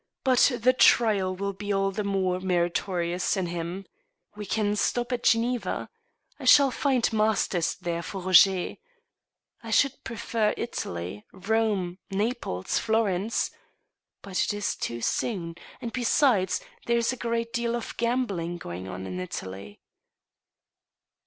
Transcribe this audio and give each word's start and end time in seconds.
But 0.23 0.53
the 0.59 0.73
trial 0.73 1.35
will 1.35 1.53
be 1.53 1.71
all 1.71 1.91
the 1.91 2.03
more 2.03 2.39
meritorious 2.39 3.37
in 3.37 3.45
him. 3.45 3.85
We 4.35 4.47
can 4.47 4.75
stop 4.75 5.11
at 5.11 5.21
Geneva, 5.21 5.91
I 6.39 6.43
A 6.43 6.45
DISAGREEABLE 6.47 6.71
VISITOR. 6.71 6.71
59 6.71 6.71
shall 6.71 6.81
find 6.81 7.13
masters 7.13 7.75
there 7.75 8.01
for 8.01 8.21
Roger. 8.23 8.75
I 9.61 9.69
should 9.69 10.03
prefer 10.03 10.55
Italy, 10.57 11.23
Rome, 11.31 11.99
Naples, 12.09 12.79
Florence! 12.79 13.51
But 14.23 14.43
it 14.43 14.55
is 14.55 14.75
too 14.75 15.01
soon,... 15.01 15.53
and, 15.79 15.93
besides, 15.93 16.61
there 16.87 16.97
is 16.97 17.13
a 17.13 17.15
great 17.15 17.53
deal 17.53 17.75
of 17.75 17.95
gambling 17.97 18.57
going 18.57 18.87
on 18.87 19.05
in 19.05 19.19
Italy." 19.19 19.81